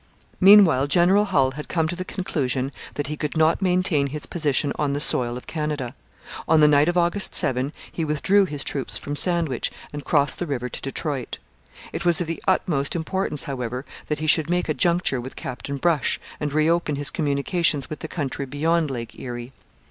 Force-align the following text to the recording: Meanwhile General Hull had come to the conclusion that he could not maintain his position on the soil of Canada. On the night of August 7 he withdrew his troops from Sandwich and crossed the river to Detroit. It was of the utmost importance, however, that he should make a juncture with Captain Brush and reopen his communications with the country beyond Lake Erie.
Meanwhile 0.39 0.87
General 0.87 1.25
Hull 1.25 1.51
had 1.51 1.67
come 1.67 1.87
to 1.87 1.95
the 1.95 2.03
conclusion 2.03 2.71
that 2.95 3.05
he 3.05 3.15
could 3.15 3.37
not 3.37 3.61
maintain 3.61 4.07
his 4.07 4.25
position 4.25 4.73
on 4.79 4.93
the 4.93 4.99
soil 4.99 5.37
of 5.37 5.45
Canada. 5.45 5.93
On 6.47 6.59
the 6.59 6.67
night 6.67 6.89
of 6.89 6.97
August 6.97 7.35
7 7.35 7.71
he 7.91 8.03
withdrew 8.03 8.45
his 8.45 8.63
troops 8.63 8.97
from 8.97 9.15
Sandwich 9.15 9.71
and 9.93 10.03
crossed 10.03 10.39
the 10.39 10.47
river 10.47 10.69
to 10.69 10.81
Detroit. 10.81 11.37
It 11.93 12.03
was 12.03 12.19
of 12.19 12.25
the 12.25 12.41
utmost 12.47 12.95
importance, 12.95 13.43
however, 13.43 13.85
that 14.07 14.17
he 14.17 14.25
should 14.25 14.49
make 14.49 14.67
a 14.67 14.73
juncture 14.73 15.21
with 15.21 15.35
Captain 15.35 15.77
Brush 15.77 16.19
and 16.39 16.51
reopen 16.51 16.95
his 16.95 17.11
communications 17.11 17.87
with 17.87 17.99
the 17.99 18.07
country 18.07 18.47
beyond 18.47 18.89
Lake 18.89 19.19
Erie. 19.19 19.53